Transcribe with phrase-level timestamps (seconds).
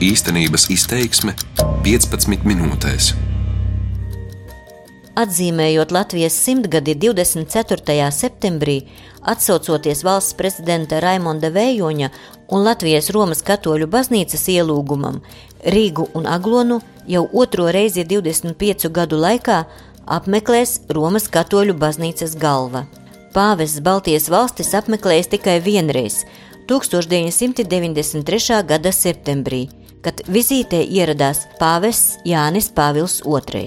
[0.00, 1.34] Īstenības izteiksme
[1.84, 3.10] 15 minūtēs.
[5.20, 8.06] Atzīmējot Latvijas simtgadi 24.
[8.08, 8.78] septembrī,
[9.28, 12.08] atsaucoties valsts prezidenta Raimonda Vējoņa
[12.48, 15.20] un Latvijas Romas katoļu baznīcas ielūgumam,
[15.68, 19.66] Rīgu un Aglonu jau otro reizi 25 gadu laikā
[20.08, 22.86] apmeklēs Romas katoļu baznīcas galva.
[23.36, 26.24] Pāvests Baltijas valstis apmeklējis tikai vienreiz–
[26.70, 28.62] 1993.
[28.62, 29.64] gada septembrī,
[30.04, 33.66] kad vizītē ieradās pāvests Jānis Pāvils II.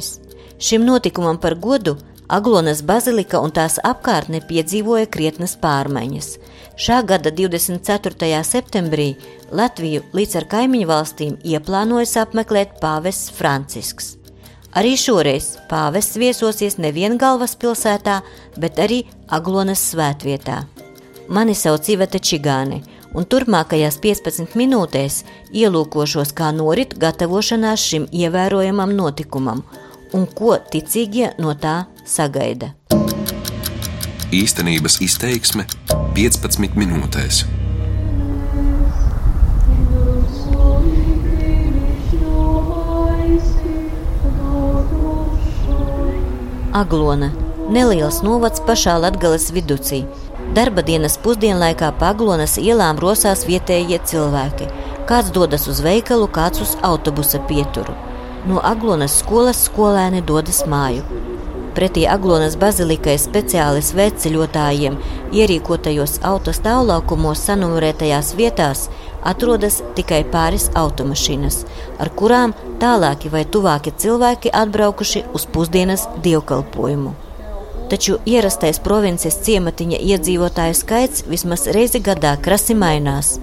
[0.56, 1.98] Šim notikumam par godu
[2.32, 6.30] Aglonas bazilika un tās apkārtne piedzīvoja krietnas pārmaiņas.
[6.80, 8.40] Šā gada 24.
[8.48, 9.10] septembrī
[9.52, 14.14] Latviju līdz ar kaimiņu valstīm ieplānojas apmeklēt pāvests Francisks.
[14.74, 18.22] Arī šoreiz pāvests viesosies nevien galvaspilsētā,
[18.58, 20.64] bet arī Aglonas svētvietā.
[21.34, 22.84] Mani sauc Iveta Čigāne,
[23.18, 25.16] un turpmākajās 15 minūtēs
[25.50, 29.64] ielūkošos, kā norit gatavošanās šim ievērojamam notikumam
[30.14, 32.76] un ko ticīgie no tā sagaida.
[34.30, 35.66] Īstenības izteiksme
[36.14, 37.42] 15 minūtēs.
[46.78, 47.32] Aglona-
[47.74, 50.04] neliels novads pašā Latgales viducī,
[50.52, 54.68] Darba dienas pusdienlaikā paglonas ielām rosās vietējie cilvēki.
[55.08, 57.96] Kāds dodas uz veikalu, kāds uz autobusa pieturu.
[58.46, 61.06] No Aglonas skolas skolēni dodas māju.
[61.74, 65.00] Pretī Aglonas bazilikai speciāli svētceļotājiem
[65.34, 68.86] ierīkotajos autostāvlaukumos sanumurētajās vietās
[69.24, 71.64] atrodas tikai pāris automašīnas,
[71.98, 77.23] ar kurām tālāki vai tuvāki cilvēki atbraukuši uz pusdienas dievkalpojumu
[77.94, 83.36] taču ierastais provinces ciematiņa iedzīvotāju skaits vismaz reizi gadā krasi mainās,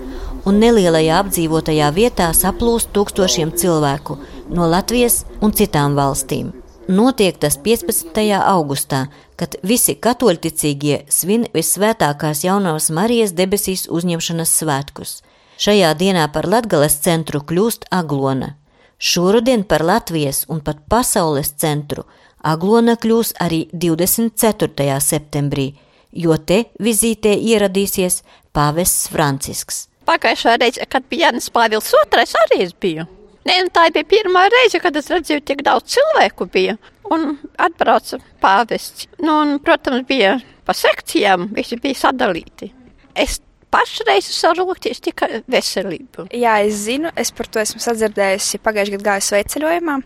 [0.43, 4.17] un nelielajā apdzīvotajā vietā saplūst tūkstošiem cilvēku
[4.51, 6.51] no Latvijas un citām valstīm.
[6.91, 8.19] Notiek tas 15.
[8.41, 9.05] augustā,
[9.39, 15.21] kad visi katoļticīgie svin visvētākās jaunās Marijas debesīs uzņemšanas svētkus.
[15.63, 18.57] Šajā dienā par Latgales centru kļūst Aglona.
[18.99, 22.09] Šoruden par Latvijas un pat pasaules centru
[22.41, 24.97] Aglona kļūs arī 24.
[25.05, 25.71] septembrī,
[26.13, 28.23] jo te vizītē ieradīsies
[28.57, 29.87] pāvests Francisks.
[30.09, 33.05] Pagājušā reize, kad bija Jānis Pāvils II, arī es biju.
[33.47, 36.77] Nē, nu, tā bija pirmā reize, kad es redzēju, cik daudz cilvēku bija.
[37.11, 39.09] Un atbrauca pāvests.
[39.21, 42.71] Nu, un, protams, bija pa sekcijām, visi bija sadalīti.
[43.19, 43.41] Es
[43.73, 46.29] pašreiz sarūkties tikai veselību.
[46.37, 49.99] Jā, es zinu, es par to esmu sadzirdējusi pagājušajā gadā gāju sveiceļojumā.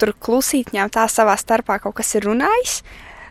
[0.00, 2.80] Tur klusītņām tā savā starpā kaut kas ir runājis.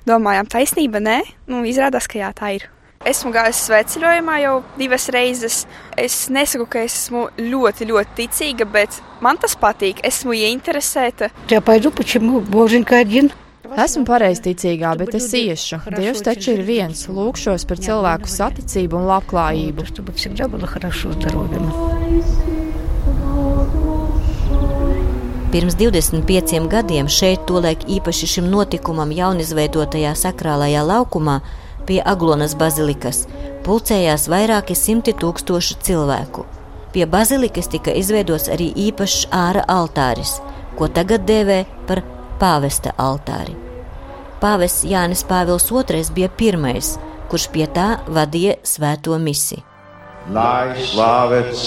[0.10, 2.70] Domājām, taisnība, nē, nu, izrādās, ka jā, tā ir.
[3.08, 5.62] Esmu gājis sveicinājumā jau divas reizes.
[5.96, 10.02] Es nesaku, ka es esmu ļoti, ļoti ticīga, bet man tas patīk.
[10.04, 11.32] Esmu ieinteresēta.
[11.50, 13.32] Я пойду, почему Боженька один.
[13.78, 15.78] Esmu pareizticīgā, bet es iešu.
[15.94, 17.06] Dievs taču ir viens.
[17.06, 19.86] Lūkšos par cilvēku saticību un labklājību.
[25.54, 31.40] Pirms 25 gadiem šeit, tolaik īpaši šim notikumam jaunizveidotajā sakrālajā laukumā
[31.90, 33.24] pie Aglonas bazilikas,
[33.66, 36.46] pulcējās vairāki simti tūkstoši cilvēku.
[36.94, 40.38] Pie bazilikas tika izveidots arī īpašs āra altāris,
[40.78, 42.02] ko tagad dēvē par
[42.40, 43.56] pāvesta altāri.
[44.40, 46.94] Pāvests Jānis Pāvils II bija pirmais,
[47.30, 49.66] kurš pie tā vadīja svēto misiju.
[50.34, 51.64] Lai slavēts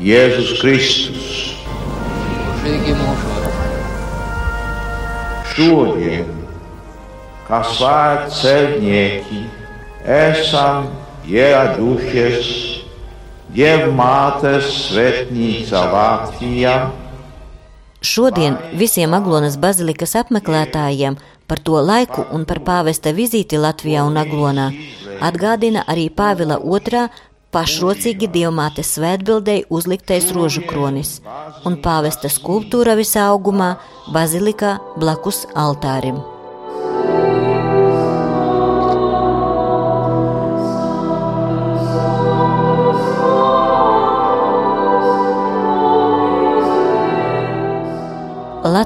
[0.00, 1.56] Jēzus Kristus!
[5.56, 6.32] Šodien,
[7.46, 9.42] kā svēti ceļnieki,
[10.16, 10.90] esam
[11.26, 12.50] ieradušies
[13.56, 16.74] Dievmātes svētnīca Latvijā.
[18.06, 21.16] Šodien visiem Aglonas bazilikas apmeklētājiem
[21.50, 24.66] par to laiku un par pāvesta vizīti Latvijā un Aglonā
[25.28, 27.08] atgādina arī Pāvila II
[27.56, 31.16] pašrocīgi dievmātes svētbildei uzliktais rožu kronis
[31.64, 33.74] un pāvesta skulptūra visā augumā
[34.14, 36.22] bazilikā blakus altārim.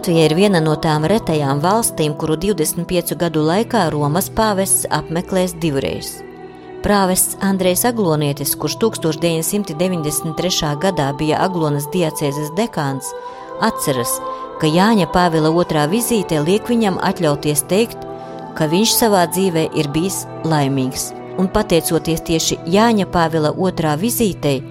[0.01, 6.23] Latvija ir viena no tām retajām valstīm, kuru 25 gadu laikā Romas pāvests apmeklēs divreiz.
[6.81, 10.71] Prāvests Andrejs Aglonietis, kurš 1993.
[10.81, 13.13] gadā bija Aglonas diacēzes dekāns,
[13.61, 14.17] atceras,
[14.57, 18.01] ka Jāņa Pāvila otrā vizītē liek viņam atļauties teikt,
[18.57, 24.63] ka viņš savā dzīvē ir bijis laimīgs, un pateicoties tieši Jāņa Pāvila otrā vizītei,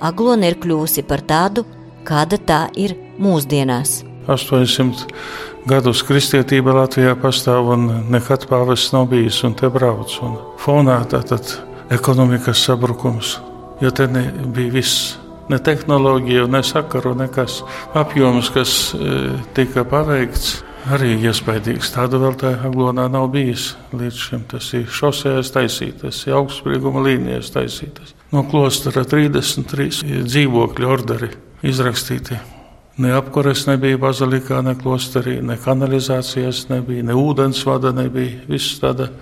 [0.00, 1.68] Aglona ir kļuvusi par tādu
[2.08, 3.98] kāda tā ir mūsdienās.
[4.28, 5.06] 800
[5.68, 10.12] gadus kristietība Latvijā pastāv un nekad pāvests nav bijis un te brauc.
[10.24, 11.54] Un fonā tātad
[11.92, 13.38] ekonomikas sabrukums,
[13.80, 15.16] jo te nebija viss.
[15.48, 17.62] Ne tehnoloģija, ne sakaru, nekas
[17.96, 19.14] apjoms, kas e,
[19.56, 20.58] tika paveikts,
[20.92, 21.94] arī iespaidīgs.
[21.94, 24.44] Tāda vēl tā aglonā nav bijis līdz šim.
[24.52, 28.12] Tas ir šosēs taisītas, ir augstsprieguma līnijas taisītas.
[28.36, 31.32] No klostera 33 dzīvokļu orderi
[31.64, 32.57] izrakstīti
[32.98, 38.40] Ne apkures nebija bazilikā, ne klosterī, ne kanalizācijas nebija, ne ūdensvada nebija.
[38.50, 39.12] Viss tāda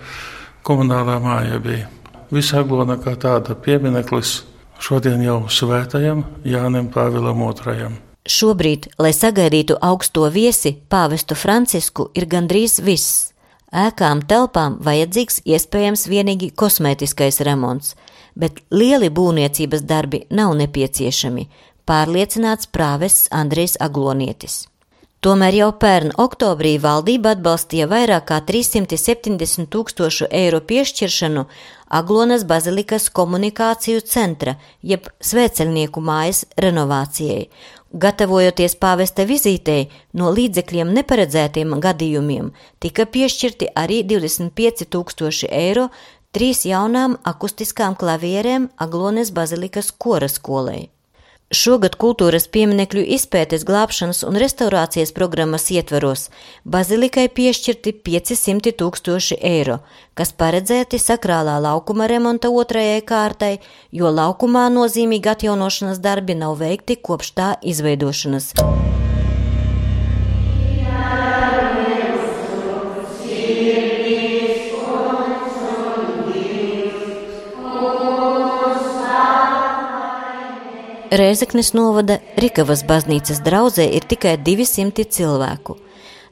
[0.65, 1.85] komunālā māja bija.
[2.33, 4.41] Visa aglona kā tāda piemineklis
[4.83, 7.93] šodien jau svētajam Jānim Pāvilam II.
[8.27, 13.29] Šobrīd, lai sagaidītu augsto viesi, pāvestu Francisku, ir gandrīz viss.
[13.71, 17.93] Ēkām, telpām vajadzīgs iespējams vienīgi kosmētiskais remonts,
[18.35, 21.47] bet lieli būvniecības darbi nav nepieciešami,
[21.87, 24.65] pārliecināts prāvests Andrijs Aglonietis.
[25.25, 31.47] Tomēr jau pērn oktobrī valdība atbalstīja vairāk kā 370 tūkstošu eiro piešķiršanu
[31.99, 34.53] Aglonas bazilikas komunikāciju centra,
[34.83, 37.47] jeb svēceļnieku mājas renovācijai.
[37.97, 42.51] Gatavojoties pāvesta vizītei, no līdzekļiem neparedzētiem gadījumiem
[42.83, 45.87] tika piešķirti arī 25 tūkstoši eiro
[46.35, 50.91] trīs jaunām akustiskām klavierēm Aglonas bazilikas kora skolai.
[51.47, 56.25] Šogad kultūras pieminekļu izpētes, glābšanas un restaurācijas programmas ietveros
[56.67, 59.79] bazilikai piešķirti 500 tūkstoši eiro,
[60.11, 63.53] kas paredzēti sakrālā laukuma remonta otrajai kārtai,
[63.95, 68.51] jo laukumā nozīmīgi atjaunošanas darbi nav veikti kopš tā izveidošanas.
[81.07, 85.77] Rēzeknes novada Rikavas baznīcas draudzē ir tikai 200 cilvēku.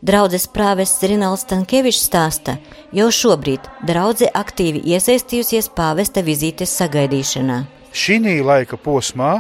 [0.04, 2.58] Draudzes prāvests Rinalds Tankievičs stāsta,
[2.92, 7.62] jau šobrīd draudze aktīvi iesaistījusies pāvesta vizītes sagaidīšanā.
[7.96, 9.40] Šī laika posmā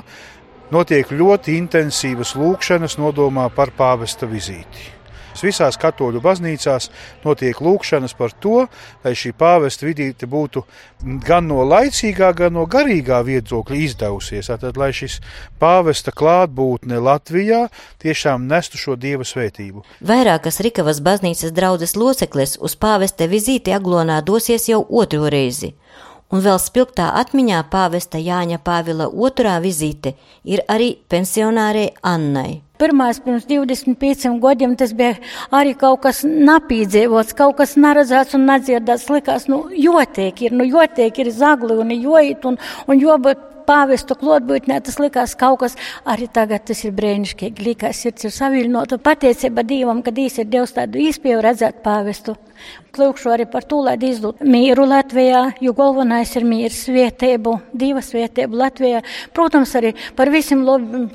[0.71, 4.87] notiek ļoti intensīvas lūkšanas nodomā par pāvesta vizīti.
[5.43, 6.89] Visās katoļu baznīcās
[7.25, 8.65] notiek lūkšanas par to,
[9.03, 10.63] lai šī pāvesta vidīte būtu
[11.25, 14.51] gan no laicīgā, gan no garīgā viedokļa izdevusies.
[14.51, 15.19] Tātad, lai šis
[15.61, 17.65] pāvesta klātbūtne Latvijā
[18.03, 19.85] tiešām nestu šo dieva svētību.
[20.05, 25.75] Vairākas Rikavas baznīcas draudzes locekles uz pāvesta vizīti Aglonā dosies jau otro reizi
[26.33, 32.64] un vēl spilgtā atmiņā pāvesta Jāņa Pāvila otrā vizīte ir arī pensionārei Annai.
[32.75, 35.15] Pirmās pirms 25 gadiem tas bija
[35.55, 39.07] arī kaut kas napīdzīvots, kaut kas neredzēts un nedzirdēts.
[39.15, 42.59] Likās, nu, jotiek ir, nu, jotiek ir zagli un joit un,
[42.91, 48.27] un jobūt pāvestu klotbūtnē, tas likās kaut kas, arī tagad tas ir brēnišķīgi, likās sirds
[48.27, 52.37] ir saviļnota, pateicība Dievam, ka Dievs ir Dievs tādu īspēju redzēt pāvestu.
[52.95, 58.61] Lūkšu arī par to, lai izdod mīru Latvijā, jo galvenais ir mīrs vietēbu, divas vietēbu
[58.63, 59.03] Latvijā,
[59.35, 60.63] protams, arī par visiem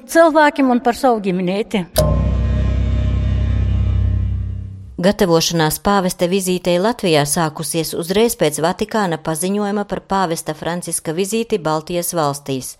[0.04, 1.86] cilvēkiem un par savu ģimenēti.
[5.00, 12.74] Gatavošanās pāvesta vizītei Latvijā sākusies uzreiz pēc Vatikāna paziņojuma par pāvesta Franciska vizīti Baltijas valstīs,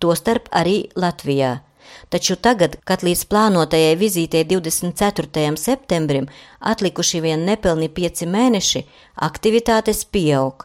[0.00, 1.50] tostarp arī Latvijā.
[2.08, 5.50] Taču tagad, kad līdz plānotajai vizītei 24.
[5.60, 8.82] septembrim atlikuši vien nepilni pieci mēneši,
[9.28, 10.64] aktivitātes pieaug.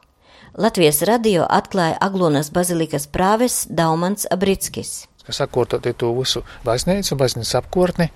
[0.55, 5.09] Latvijas radio atklāja Aglonas bazilikas prāves Daumans Abrickis.
[5.27, 8.07] Kas sakotot to visu baznīcu, baznīcas apkārtni,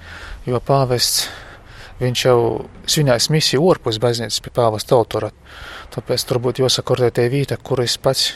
[0.47, 1.27] jo pāvests
[1.99, 2.39] viņš jau
[2.89, 5.31] svinēs misiju ārpus baznīcas pie pāvesta autora.
[5.95, 8.33] Tāpēc turbūt jāsakortē tie vīta, kur es pats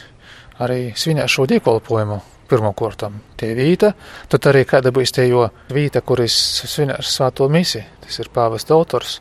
[0.63, 2.19] arī svinēšu šo dievkalpojumu.
[2.49, 3.03] Pirmkārt,
[3.37, 3.91] tie vīta,
[4.25, 6.33] tad arī kāda būs tie jo vīta, kuris
[6.65, 7.83] svinēs svēto misiju.
[8.01, 9.19] Tas ir pāvesta autors.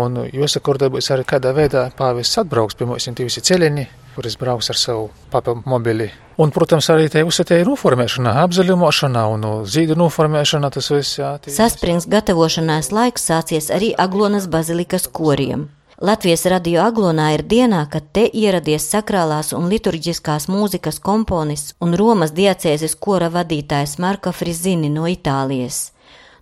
[0.00, 4.70] Un jāsakortē būs arī kādā veidā pāvests atbrauks pie mums, tie visi ceļiņi, kuris brauks
[4.70, 6.10] ar savu papu mobili.
[6.40, 11.34] Un, protams, arī te uzsētīja noformēšanā, apzaļumošanā un zīdu noformēšanā tas viss jā.
[11.52, 15.68] Saspringts gatavošanās laiks sācies arī Aglonas bazilikas koriem.
[16.02, 22.32] Latvijas radio Aglonā ir dienā, kad te ieradies sakrālās un liturģiskās mūzikas komponists un Romas
[22.34, 25.92] diacēzes kora vadītājs Marko Frizini no Itālijas.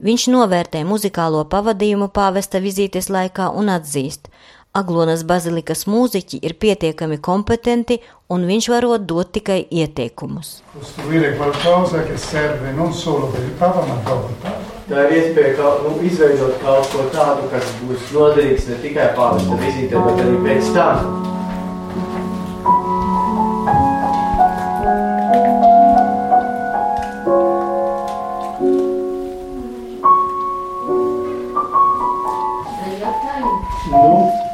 [0.00, 4.30] Viņš novērtē muzikālo pavadījumu pāvesta vizītes laikā un atzīst,
[4.70, 7.96] Aglonas bazilikas mūziķi ir pietiekami kompetenti,
[8.30, 10.62] un viņš var dot tikai ieteikumus.
[14.90, 19.42] Tā ir iespēja ka, nu, izveidot kaut ko tādu, kas būs noderīgs ne tikai pāri
[19.58, 21.18] vizītēm, bet arī pēc tam.
[33.90, 34.49] Nu,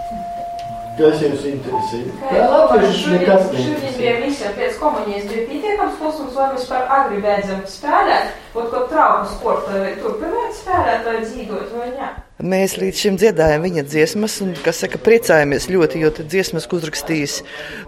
[0.96, 2.00] kas jūs interesē?
[2.22, 7.22] Tā latviešu nekas Šodien bija visiem pēc komunijas bija pietiekams klusums, vai mēs par agri
[7.24, 12.14] beidzam spēlēt, kaut ko traumu sporta turpināt spēlēt vai dzīvot vai ne.
[12.36, 17.38] Mēs līdz šim dziedājām viņa dziesmas, un, kas saka, priecājamies ļoti, jo dziesmas, ko uzrakstījis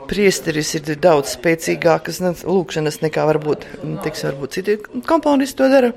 [0.08, 3.66] priesteris, ir daudz spēcīgākas lūkšanas nekā varbūt,
[4.06, 5.92] teiksim, varbūt citi komponisti to dara.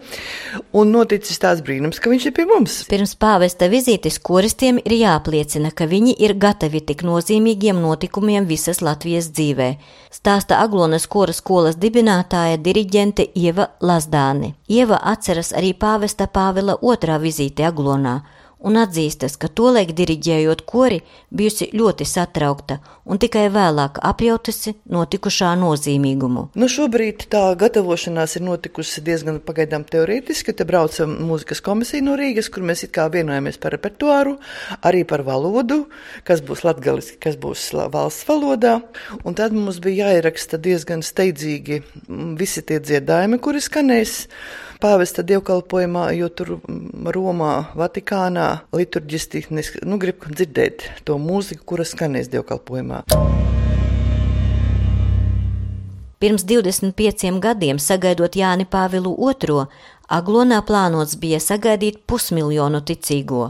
[0.76, 2.82] Un noticis tāds brīnums, ka viņš ir pie mums.
[2.92, 9.32] Pirms pāvesta vizītes koristiem ir jāapliecina, ka viņi ir gatavi tik nozīmīgiem notikumiem visas Latvijas
[9.32, 9.78] dzīvē.
[10.12, 14.58] Stāsta Aglonas kora skolas dibinātāja diriģente Ieva Lazdāni.
[14.72, 18.22] Ieva atceras arī pāvesta Pāvila otrā vizīte Aglonā
[18.62, 21.02] un atzīstas, ka tolaik diriģējot kori
[21.34, 26.48] bijusi ļoti satraukta un tikai vēlāk apjautusi notikušā nozīmīgumu.
[26.60, 30.56] Nu, šobrīd tā gatavošanās ir notikusi diezgan pagaidām teorētiski.
[30.56, 34.38] Te brauca mūzikas komisija no Rīgas, kur mēs it kā vienojamies par repertuāru,
[34.86, 35.84] arī par valodu,
[36.28, 38.80] kas būs latgaliski, kas būs valsts valodā.
[39.26, 41.82] Un tad mums bija jāieraksta diezgan steidzīgi
[42.40, 44.20] visi tie dziedājumi, kuri skanēs
[44.82, 52.32] pāvesta dievkalpojumā, jo tur mm, Romā, Vatikānā liturģiski nu, grib dzirdēt to mūziku, kura skanēs
[52.34, 53.04] dievkalpojumā.
[56.22, 59.64] Pirms 25 gadiem, sagaidot Jāni Pāvilu II,
[60.12, 63.48] Aglonā plānots bija sagaidīt pusmiljonu ticīgo.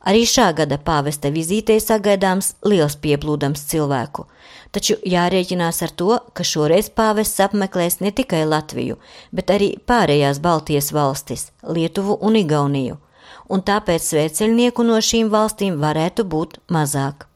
[0.00, 4.24] Arī šā gada pāvesta vizītē sagaidāms liels pieplūdams cilvēku,
[4.72, 8.96] taču jārēķinās ar to, ka šoreiz pāvests apmeklēs ne tikai Latviju,
[9.32, 12.96] bet arī pārējās Baltijas valstis- Lietuvu un Igauniju,
[13.50, 17.26] un tāpēc svēceļnieku no šīm valstīm varētu būt mazāk.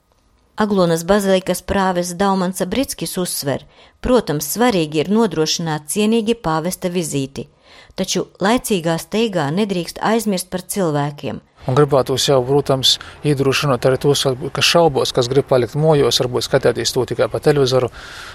[0.57, 3.67] Aglonas bazilikas prāves Daumansa Britskis uzsver,
[4.01, 7.49] protams, svarīgi ir nodrošināt cienīgi pāvesta vizīti,
[7.95, 14.69] taču laicīgā steigā nedrīkst aizmirst par cilvēkiem– Un gribētos jau, protams, iedrošināt arī tos, kas
[14.69, 17.89] šaubos, kas grib palikt mojos, varbūt skatīties to tikai pa televizoru.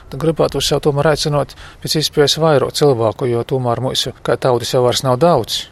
[0.10, 4.82] Tad gribētos jau tomēr aicināt pēc iespējas vairāk cilvēku, jo tomēr mūsu kā tautas jau
[4.88, 5.68] vairs nav daudz.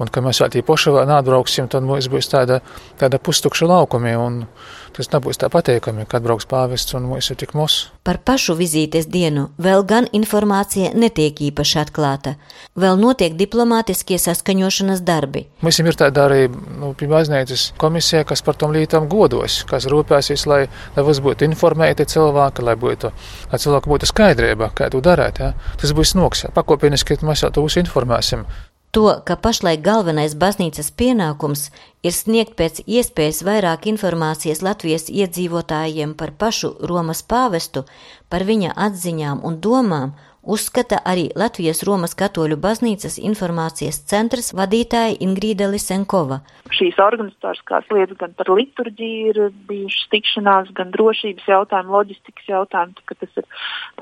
[0.00, 2.60] Un, kad mēs vēl tī poši vēl nābrauksim, tad mums būs tāda,
[3.00, 4.44] tāda pustukša laukumi, un
[4.96, 7.90] tas nebūs tā pateikami, kad brauks pāvests un mums ir tik mos.
[8.06, 12.34] Par pašu vizītes dienu vēl gan informācija netiek īpaši atklāta.
[12.80, 15.46] Vēl notiek diplomātiskie saskaņošanas darbi.
[15.64, 20.62] Mums ir tāda arī nu, baznīcas komisija, kas par tom lītām godos, kas rūpēsies, lai,
[20.96, 23.12] lai mums būtu informēti cilvēki, lai, būtu,
[23.52, 25.42] lai cilvēki būtu skaidrība, kā to darīt.
[25.42, 25.52] Ja?
[25.80, 28.46] Tas būs noks, pakopiniski mēs jau to informēsim.
[28.90, 31.68] To, ka pašlaik galvenais baznīcas pienākums
[32.02, 37.84] ir sniegt pēc iespējas vairāk informācijas Latvijas iedzīvotājiem par pašu Romas pāvestu,
[38.26, 45.70] par viņa atziņām un domām, uzskata arī Latvijas Romas katoļu baznīcas informācijas centras vadītāja Ingrīda
[45.70, 46.42] Lisenkova.
[46.74, 53.22] Šīs organizatoriskās lietas gan par liturģiju ir bijušas tikšanās, gan drošības jautājumu, loģistikas jautājumu, ka
[53.22, 53.46] tas ir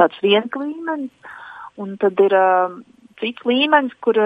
[0.00, 1.34] tāds viens līmenis.
[1.78, 2.72] Un tad ir uh,
[3.20, 4.18] cits līmenis, kur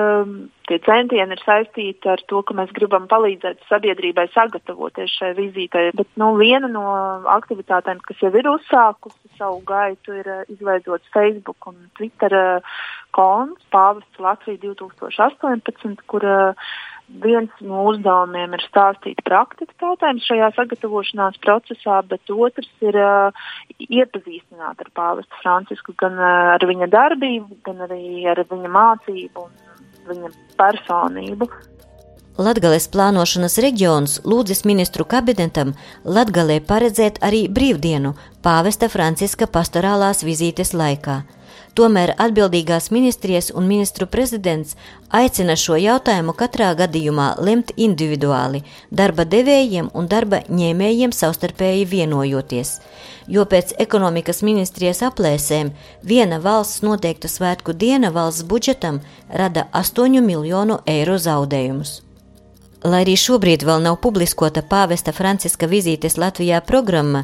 [0.72, 5.90] tie centieni ir saistīti ar to, ka mēs gribam palīdzēt sabiedrībai sagatavoties šai vizītei.
[5.98, 6.84] Bet nu, viena no
[7.34, 12.80] aktivitātēm, kas jau ir uzsākusi savu gaitu, ir uh, izveidots Facebook un Twitter uh,
[13.12, 16.72] konts Pāvests Latvija 2018, kur uh,
[17.20, 23.44] viens no uzdevumiem ir stāstīt par aktivitātēm šajā sagatavošanās procesā, bet otrs ir uh,
[23.82, 29.71] iepazīstināt ar pāvestu Francisku gan uh, ar viņa darbību, gan arī ar viņa mācību un
[30.08, 31.48] viņa personību.
[32.40, 35.74] Latgales plānošanas reģions lūdzis ministru kabinetam
[36.08, 41.18] Latgalē paredzēt arī brīvdienu pāvesta Franciska pastorālās vizītes laikā.
[41.76, 44.78] Tomēr atbildīgās ministrijas un ministru prezidents
[45.12, 52.78] aicina šo jautājumu katrā gadījumā lemt individuāli, darba devējiem un darba ņēmējiem savstarpēji vienojoties,
[53.28, 60.80] jo pēc ekonomikas ministrijas aplēsēm viena valsts noteikta svētku diena valsts budžetam rada 8 miljonu
[60.86, 62.00] eiro zaudējumus.
[62.82, 67.20] Lai arī šobrīd vēl nav publiskota pāvesta Franciska vizītes Latvijā programma,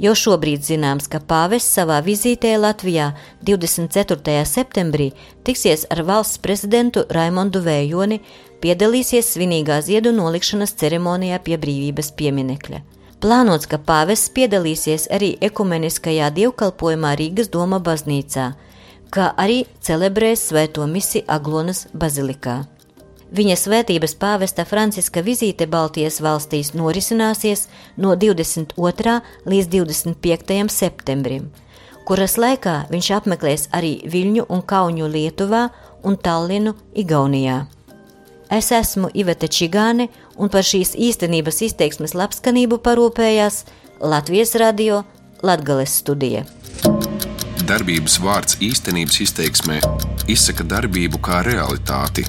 [0.00, 3.10] jau šobrīd zināms, ka pāvests savā vizītē Latvijā
[3.44, 4.38] 24.
[4.48, 5.10] septembrī
[5.44, 8.22] tiksies ar valsts prezidentu Raimondu Vējoni,
[8.64, 12.80] piedalīsies svinīgā ziedu nolikšanas ceremonijā pie brīvības pieminekļa.
[13.20, 18.54] Plānots, ka pāvests piedalīsies arī ekumeniskajā dievkalpojumā Rīgas doma baznīcā,
[19.12, 22.62] kā arī celebrēs svēto misi Aglonas bazilikā.
[23.32, 27.64] Viņa svētības pāvesta Franciska vizīte Baltijas valstīs norisināsies
[27.96, 29.14] no 22.
[29.48, 30.58] līdz 25.
[30.68, 31.46] septembrim,
[32.04, 35.62] kuras laikā viņš apmeklēs arī Viļņu un Kauniju Lietuvā
[36.04, 37.62] un Tallinu Igaunijā.
[38.52, 43.62] Es esmu Iveta Čigāne, un par šīs īstenības izteiksmes labskanību parūpējās
[44.12, 45.06] Latvijas radio
[45.40, 46.44] Latgales studija.
[47.64, 49.80] Darbības vārds īstenības izteiksmē
[50.28, 52.28] izsaka darbību kā realitāti.